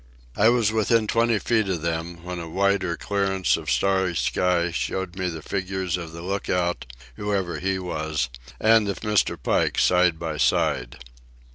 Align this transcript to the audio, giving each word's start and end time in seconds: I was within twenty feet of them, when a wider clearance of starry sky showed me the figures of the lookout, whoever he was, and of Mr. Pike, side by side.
I 0.35 0.49
was 0.49 0.71
within 0.71 1.05
twenty 1.05 1.37
feet 1.37 1.69
of 1.69 1.83
them, 1.83 2.23
when 2.23 2.39
a 2.39 2.49
wider 2.49 2.97
clearance 2.97 3.55
of 3.55 3.69
starry 3.69 4.15
sky 4.15 4.71
showed 4.71 5.15
me 5.15 5.29
the 5.29 5.43
figures 5.43 5.95
of 5.95 6.11
the 6.11 6.23
lookout, 6.23 6.87
whoever 7.17 7.59
he 7.59 7.77
was, 7.77 8.27
and 8.59 8.89
of 8.89 9.01
Mr. 9.01 9.37
Pike, 9.39 9.77
side 9.77 10.17
by 10.17 10.37
side. 10.37 10.97